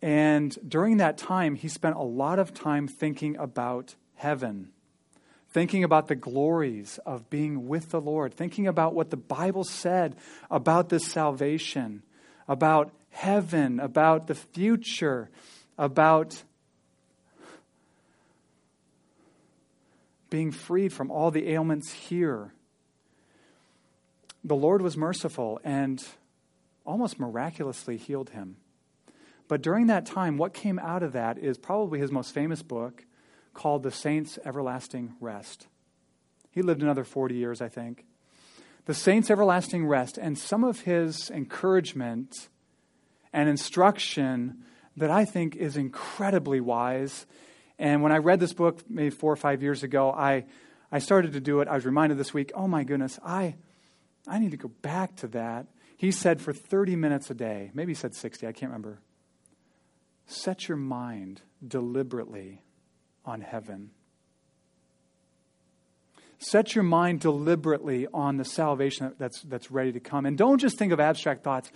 [0.00, 4.70] and during that time, he spent a lot of time thinking about heaven,
[5.48, 10.16] thinking about the glories of being with the Lord, thinking about what the Bible said
[10.50, 12.02] about this salvation,
[12.46, 15.30] about heaven, about the future,
[15.76, 16.42] about
[20.30, 22.52] being freed from all the ailments here.
[24.42, 26.04] The Lord was merciful and
[26.84, 28.56] almost miraculously healed him.
[29.48, 33.04] But during that time, what came out of that is probably his most famous book
[33.52, 35.66] called The Saints' Everlasting Rest.
[36.50, 38.04] He lived another 40 years, I think.
[38.86, 42.48] The Saints' Everlasting Rest, and some of his encouragement
[43.32, 44.64] and instruction
[44.96, 47.26] that I think is incredibly wise.
[47.78, 50.44] And when I read this book maybe four or five years ago, I,
[50.92, 51.68] I started to do it.
[51.68, 53.56] I was reminded this week, oh my goodness, I,
[54.26, 55.66] I need to go back to that.
[55.96, 59.00] He said for 30 minutes a day, maybe he said 60, I can't remember.
[60.26, 62.62] Set your mind deliberately
[63.24, 63.90] on heaven.
[66.38, 70.26] Set your mind deliberately on the salvation that's, that's ready to come.
[70.26, 71.70] And don't just think of abstract thoughts.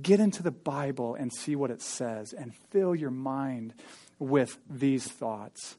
[0.00, 3.74] Get into the Bible and see what it says and fill your mind
[4.20, 5.76] with these thoughts.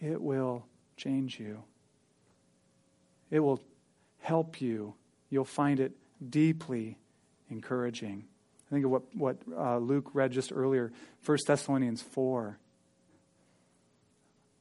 [0.00, 0.64] It will
[0.96, 1.64] change you,
[3.30, 3.60] it will
[4.20, 4.94] help you.
[5.30, 5.92] You'll find it
[6.26, 6.96] deeply
[7.50, 8.24] encouraging.
[8.68, 10.90] I think of what, what uh, Luke read just earlier,
[11.24, 12.58] 1 Thessalonians 4.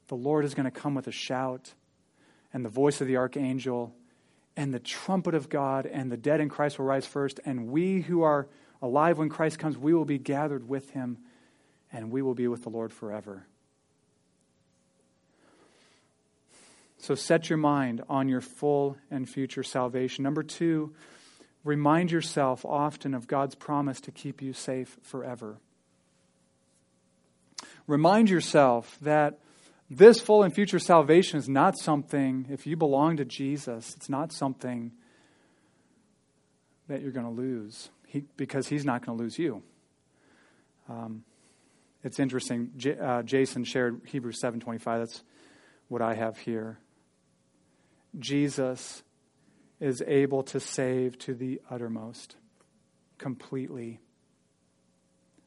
[0.08, 1.74] The Lord is going to come with a shout,
[2.54, 3.94] and the voice of the archangel,
[4.58, 8.02] and the trumpet of God, and the dead in Christ will rise first, and we
[8.02, 8.48] who are
[8.82, 11.18] alive when Christ comes, we will be gathered with him,
[11.92, 13.48] and we will be with the Lord forever.
[16.98, 20.24] So set your mind on your full and future salvation.
[20.24, 20.94] Number two,
[21.68, 25.58] Remind yourself often of God's promise to keep you safe forever.
[27.88, 29.40] Remind yourself that
[29.90, 34.32] this full and future salvation is not something, if you belong to Jesus, it's not
[34.32, 34.94] something
[36.88, 39.62] that you're going to lose he, because he's not going to lose you.
[40.88, 41.26] Um,
[42.04, 42.72] it's interesting.
[42.78, 44.84] J, uh, Jason shared Hebrews 7.25.
[44.84, 45.24] That's
[45.88, 46.80] what I have here.
[48.18, 49.04] Jesus
[49.80, 52.36] is able to save to the uttermost,
[53.18, 54.00] completely,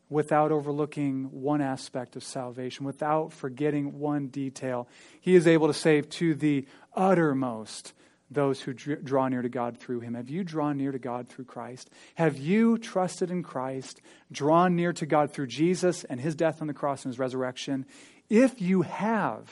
[0.09, 4.89] without overlooking one aspect of salvation, without forgetting one detail.
[5.21, 7.93] He is able to save to the uttermost
[8.31, 10.15] those who draw near to God through him.
[10.15, 11.91] Have you drawn near to God through Christ?
[12.15, 14.01] Have you trusted in Christ,
[14.31, 17.87] drawn near to God through Jesus and his death on the cross and his resurrection?
[18.29, 19.51] If you have,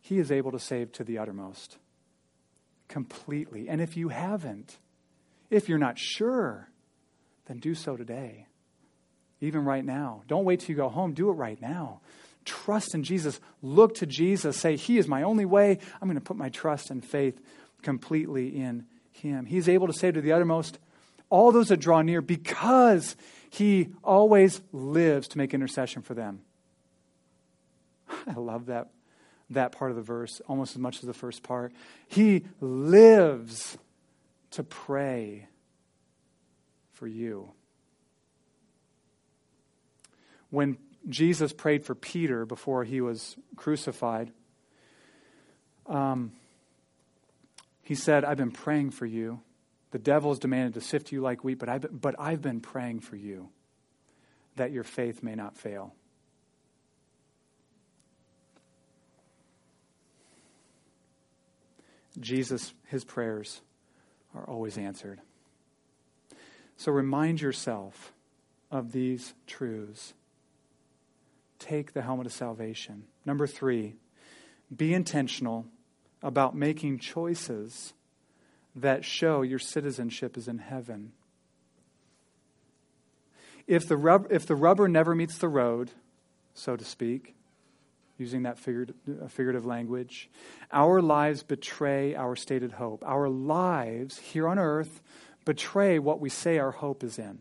[0.00, 1.78] he is able to save to the uttermost
[2.88, 3.68] completely.
[3.68, 4.78] And if you haven't,
[5.50, 6.68] if you're not sure,
[7.46, 8.46] then do so today.
[9.40, 10.22] Even right now.
[10.28, 11.12] Don't wait till you go home.
[11.12, 12.00] Do it right now.
[12.46, 13.40] Trust in Jesus.
[13.60, 14.56] Look to Jesus.
[14.56, 15.78] Say, He is my only way.
[16.00, 17.38] I'm going to put my trust and faith
[17.82, 19.44] completely in Him.
[19.44, 20.78] He's able to save to the uttermost
[21.28, 23.16] all those that draw near because
[23.50, 26.40] He always lives to make intercession for them.
[28.26, 28.88] I love that
[29.50, 31.72] that part of the verse almost as much as the first part.
[32.08, 33.78] He lives
[34.52, 35.46] to pray
[36.92, 37.52] for you.
[40.50, 40.78] When
[41.08, 44.32] Jesus prayed for Peter before he was crucified,
[45.86, 46.32] um,
[47.82, 49.40] he said, I've been praying for you.
[49.92, 52.60] The devil has demanded to sift you like wheat, but I've, been, but I've been
[52.60, 53.48] praying for you
[54.56, 55.94] that your faith may not fail.
[62.18, 63.60] Jesus, his prayers
[64.34, 65.20] are always answered.
[66.76, 68.12] So remind yourself
[68.70, 70.14] of these truths.
[71.58, 73.04] Take the helmet of salvation.
[73.24, 73.96] Number three,
[74.74, 75.66] be intentional
[76.22, 77.92] about making choices
[78.74, 81.12] that show your citizenship is in heaven.
[83.66, 85.90] If the, rub- if the rubber never meets the road,
[86.54, 87.34] so to speak,
[88.18, 90.30] using that uh, figurative language.
[90.72, 93.04] Our lives betray our stated hope.
[93.04, 95.02] Our lives here on earth
[95.44, 97.40] betray what we say our hope is in.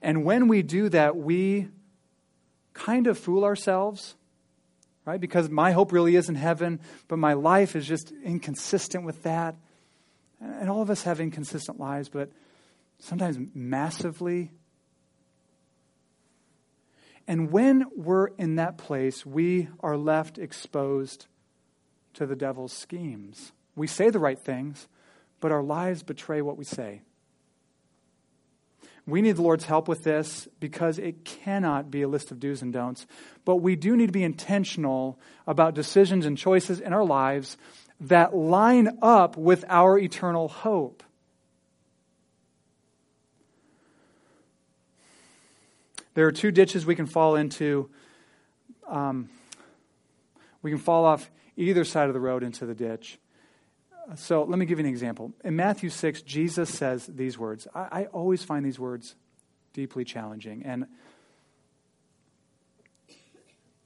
[0.00, 1.68] And when we do that, we
[2.74, 4.14] kind of fool ourselves,
[5.04, 5.20] right?
[5.20, 9.56] Because my hope really is in heaven, but my life is just inconsistent with that.
[10.40, 12.30] And all of us have inconsistent lives, but
[12.98, 14.50] sometimes massively.
[17.28, 21.26] And when we're in that place, we are left exposed
[22.14, 23.52] to the devil's schemes.
[23.76, 24.88] We say the right things,
[25.40, 27.02] but our lives betray what we say.
[29.06, 32.62] We need the Lord's help with this because it cannot be a list of do's
[32.62, 33.06] and don'ts.
[33.44, 37.56] But we do need to be intentional about decisions and choices in our lives
[38.00, 41.02] that line up with our eternal hope.
[46.14, 47.88] There are two ditches we can fall into.
[48.86, 49.30] Um,
[50.60, 53.18] we can fall off either side of the road into the ditch.
[54.16, 55.32] So let me give you an example.
[55.44, 57.68] In Matthew 6, Jesus says these words.
[57.74, 59.14] I, I always find these words
[59.72, 60.86] deeply challenging, and,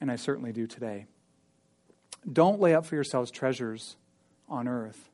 [0.01, 1.07] and I certainly do today.
[2.31, 3.97] Don't lay up for yourselves treasures
[4.49, 5.11] on earth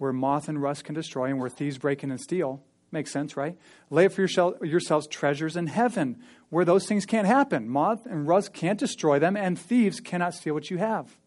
[0.00, 2.62] where moth and rust can destroy and where thieves break in and steal.
[2.90, 3.58] Makes sense, right?
[3.90, 4.26] Lay up for
[4.64, 6.16] yourselves treasures in heaven
[6.48, 7.68] where those things can't happen.
[7.68, 11.18] Moth and rust can't destroy them, and thieves cannot steal what you have.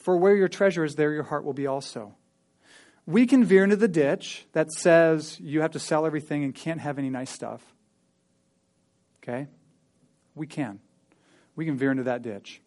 [0.00, 2.14] For where your treasure is, there your heart will be also.
[3.06, 6.80] We can veer into the ditch that says you have to sell everything and can't
[6.80, 7.62] have any nice stuff.
[9.22, 9.46] Okay?
[10.34, 10.80] We can.
[11.54, 12.62] We can veer into that ditch.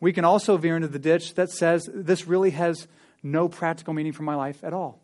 [0.00, 2.88] We can also veer into the ditch that says this really has
[3.22, 5.00] no practical meaning for my life at all,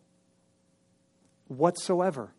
[1.47, 2.31] whatsoever.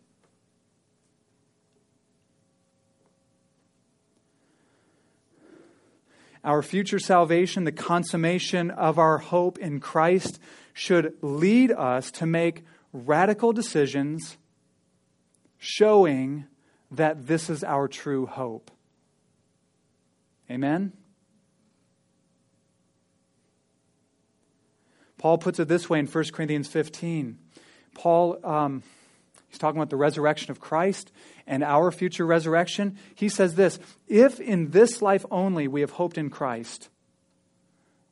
[6.42, 10.40] Our future salvation, the consummation of our hope in Christ,
[10.72, 14.38] should lead us to make radical decisions
[15.58, 16.46] showing
[16.90, 18.70] that this is our true hope.
[20.50, 20.92] Amen?
[25.18, 27.38] Paul puts it this way in 1 Corinthians 15.
[27.94, 28.82] Paul, um,
[29.48, 31.12] he's talking about the resurrection of Christ
[31.50, 36.16] and our future resurrection, he says this If in this life only we have hoped
[36.16, 36.88] in Christ,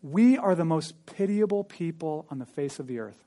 [0.02, 3.24] we are the most pitiable people on the face of the earth.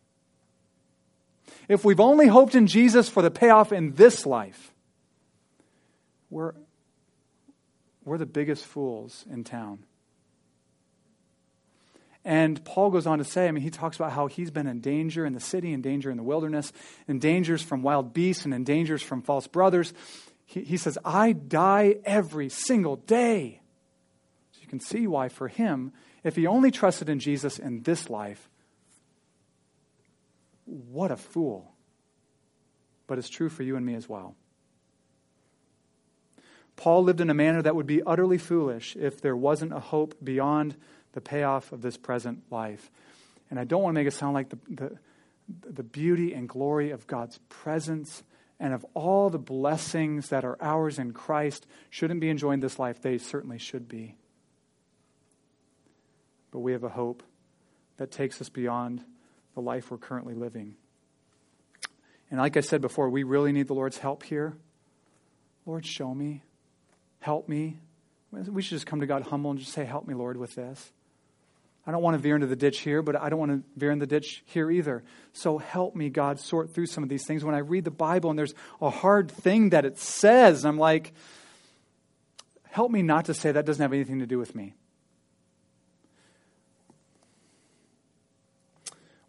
[1.69, 4.73] If we've only hoped in Jesus for the payoff in this life,
[6.29, 6.53] we're,
[8.03, 9.79] we're the biggest fools in town.
[12.23, 14.79] And Paul goes on to say, I mean, he talks about how he's been in
[14.79, 16.71] danger in the city, in danger in the wilderness,
[17.07, 19.93] in dangers from wild beasts, and in dangers from false brothers.
[20.45, 23.61] He, he says, I die every single day.
[24.51, 25.93] So you can see why, for him,
[26.23, 28.49] if he only trusted in Jesus in this life,
[30.65, 31.73] what a fool.
[33.07, 34.35] But it's true for you and me as well.
[36.75, 40.15] Paul lived in a manner that would be utterly foolish if there wasn't a hope
[40.23, 40.75] beyond
[41.13, 42.89] the payoff of this present life.
[43.49, 44.97] And I don't want to make it sound like the, the,
[45.69, 48.23] the beauty and glory of God's presence
[48.59, 53.01] and of all the blessings that are ours in Christ shouldn't be enjoying this life.
[53.01, 54.15] They certainly should be.
[56.51, 57.23] But we have a hope
[57.97, 59.03] that takes us beyond
[59.55, 60.75] the life we're currently living.
[62.29, 64.55] And like I said before, we really need the Lord's help here.
[65.65, 66.43] Lord, show me.
[67.19, 67.77] Help me.
[68.31, 70.91] We should just come to God humble and just say, Help me, Lord, with this.
[71.85, 73.91] I don't want to veer into the ditch here, but I don't want to veer
[73.91, 75.03] in the ditch here either.
[75.33, 77.43] So help me, God, sort through some of these things.
[77.43, 81.13] When I read the Bible and there's a hard thing that it says, I'm like,
[82.69, 84.75] help me not to say that doesn't have anything to do with me.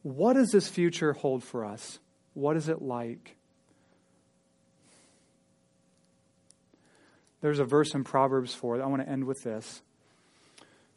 [0.03, 2.01] What does this future hold for us?
[2.35, 3.37] What is it like?
[7.41, 8.83] There's a verse in Proverbs 4.
[8.83, 9.83] I want to end with this.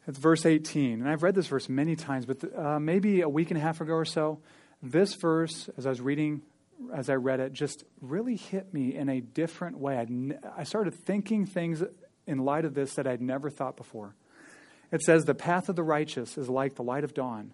[0.06, 1.00] It's verse 18.
[1.00, 3.80] And I've read this verse many times, but uh, maybe a week and a half
[3.80, 4.40] ago or so,
[4.82, 6.42] this verse, as I was reading,
[6.94, 10.04] as I read it, just really hit me in a different way.
[10.08, 11.82] Ne- I started thinking things
[12.26, 14.14] in light of this that I'd never thought before.
[14.92, 17.52] It says, The path of the righteous is like the light of dawn,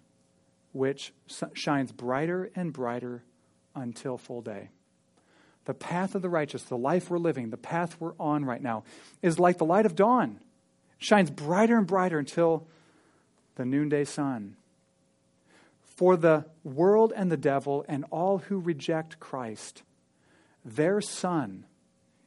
[0.73, 1.15] which
[1.55, 3.23] shines brighter and brighter
[3.75, 4.69] until full day.
[5.65, 8.83] The path of the righteous, the life we're living, the path we're on right now,
[9.23, 10.41] is like the light of dawn
[11.03, 12.67] shines brighter and brighter until
[13.57, 14.57] the noonday sun.
[15.83, 19.83] For the world and the devil and all who reject Christ,
[20.65, 21.67] their sun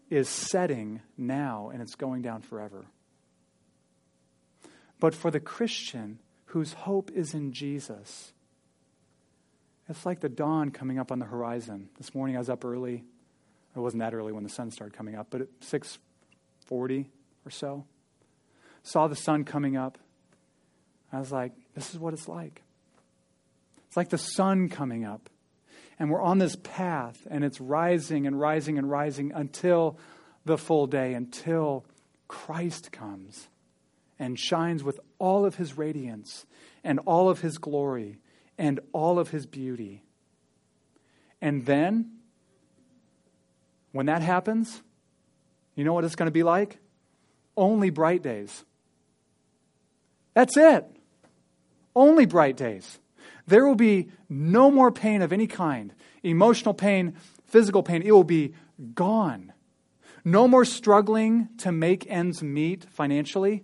[0.10, 2.86] is setting now and it's going down forever.
[5.00, 8.34] But for the Christian whose hope is in Jesus,
[9.90, 11.90] it's like the dawn coming up on the horizon.
[11.98, 13.04] This morning I was up early.
[13.76, 17.10] It wasn't that early when the sun started coming up, but at 6:40
[17.46, 17.86] or so,
[18.86, 19.98] saw the sun coming up.
[21.12, 22.62] I was like, this is what it's like.
[23.88, 25.30] It's like the sun coming up.
[25.98, 29.98] And we're on this path, and it's rising and rising and rising until
[30.46, 31.84] the full day, until
[32.28, 33.48] Christ comes
[34.20, 36.46] and shines with all of his radiance
[36.84, 38.20] and all of his glory
[38.58, 40.04] and all of his beauty.
[41.42, 42.12] And then,
[43.94, 44.84] when that happens,
[45.74, 46.78] you know what it's going to be like?
[47.58, 48.64] Only bright days.
[50.36, 50.86] That's it.
[51.96, 53.00] Only bright days.
[53.48, 57.16] There will be no more pain of any kind emotional pain,
[57.46, 58.02] physical pain.
[58.02, 58.54] It will be
[58.94, 59.54] gone.
[60.24, 63.64] No more struggling to make ends meet financially.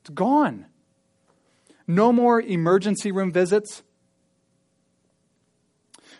[0.00, 0.66] It's gone.
[1.86, 3.82] No more emergency room visits.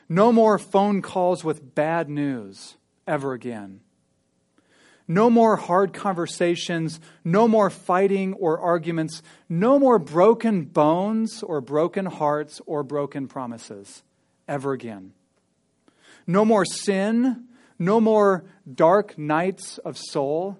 [0.09, 2.77] No more phone calls with bad news
[3.07, 3.81] ever again.
[5.11, 7.01] No more hard conversations.
[7.25, 9.23] No more fighting or arguments.
[9.49, 14.03] No more broken bones or broken hearts or broken promises
[14.47, 15.15] ever again.
[16.27, 17.47] No more sin.
[17.79, 20.59] No more dark nights of soul.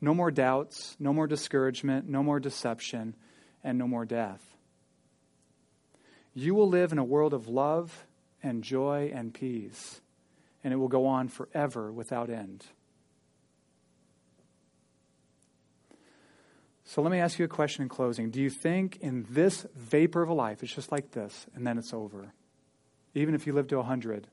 [0.00, 0.96] No more doubts.
[0.98, 2.08] No more discouragement.
[2.08, 3.14] No more deception.
[3.62, 4.42] And no more death.
[6.34, 8.06] You will live in a world of love
[8.42, 10.00] and joy and peace
[10.64, 12.64] and it will go on forever without end.
[16.86, 18.30] So let me ask you a question in closing.
[18.30, 21.78] Do you think in this vapor of a life, it's just like this, and then
[21.78, 22.32] it's over?
[23.14, 24.26] Even if you live to 100.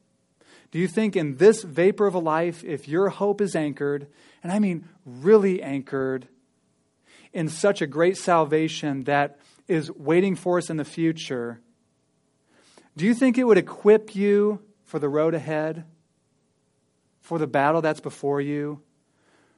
[0.71, 4.07] Do you think in this vapor of a life, if your hope is anchored,
[4.43, 6.27] and I mean really anchored,
[7.33, 11.61] in such a great salvation that is waiting for us in the future,
[12.97, 15.85] do you think it would equip you for the road ahead?
[17.21, 18.81] For the battle that's before you,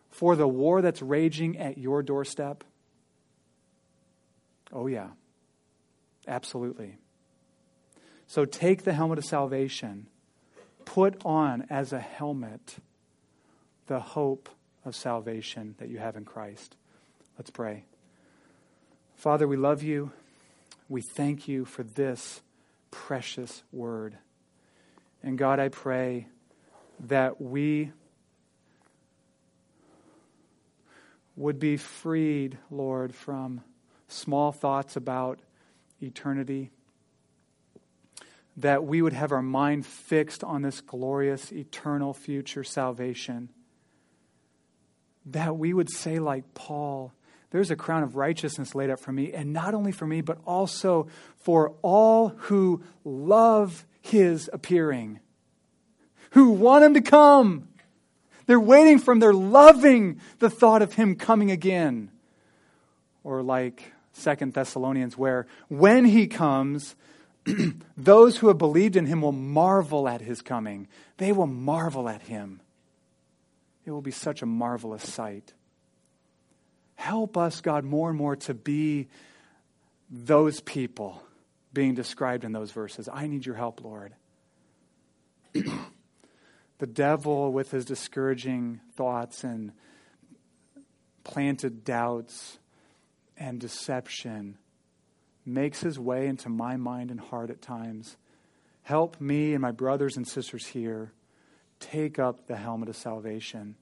[0.09, 2.63] for the war that's raging at your doorstep?
[4.71, 5.09] Oh, yeah.
[6.27, 6.97] Absolutely.
[8.27, 10.07] So take the helmet of salvation,
[10.85, 12.77] put on as a helmet
[13.87, 14.49] the hope
[14.85, 16.75] of salvation that you have in Christ.
[17.37, 17.85] Let's pray.
[19.15, 20.11] Father, we love you.
[20.89, 22.41] We thank you for this
[22.91, 24.17] precious word.
[25.21, 26.27] And God, I pray
[26.99, 27.91] that we
[31.35, 33.61] would be freed, Lord, from
[34.07, 35.39] small thoughts about
[36.01, 36.69] eternity.
[38.57, 43.49] That we would have our mind fixed on this glorious, eternal future salvation.
[45.25, 47.13] That we would say, like Paul,
[47.49, 50.37] there's a crown of righteousness laid up for me, and not only for me, but
[50.45, 55.19] also for all who love his appearing
[56.33, 57.67] who want him to come.
[58.45, 59.19] They're waiting for him.
[59.19, 62.11] They're loving the thought of him coming again.
[63.23, 66.95] Or like Second Thessalonians, where when he comes,
[67.97, 70.87] those who have believed in him will marvel at his coming.
[71.17, 72.61] They will marvel at him.
[73.85, 75.53] It will be such a marvelous sight.
[76.95, 79.07] Help us, God, more and more to be
[80.09, 81.21] those people
[81.73, 83.09] being described in those verses.
[83.11, 84.13] I need your help, Lord.
[86.79, 89.71] the devil, with his discouraging thoughts and
[91.23, 92.59] planted doubts
[93.37, 94.57] and deception,
[95.45, 98.17] makes his way into my mind and heart at times.
[98.83, 101.13] Help me and my brothers and sisters here
[101.79, 103.75] take up the helmet of salvation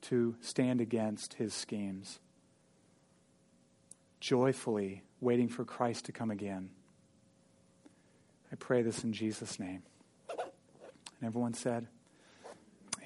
[0.00, 2.20] to stand against his schemes.
[4.20, 6.70] Joyfully waiting for Christ to come again.
[8.52, 9.82] I pray this in Jesus' name.
[10.30, 11.86] And everyone said,